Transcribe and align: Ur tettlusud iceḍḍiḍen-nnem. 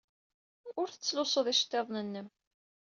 Ur 0.79 0.87
tettlusud 0.89 1.47
iceḍḍiḍen-nnem. 1.53 2.27